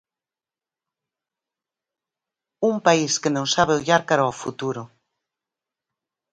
Un 2.69 2.75
país 2.87 3.13
que 3.21 3.33
non 3.35 3.45
sabe 3.55 3.71
ollar 3.79 4.01
cara 4.09 4.23
ao 4.25 4.37
futuro! 4.43 4.81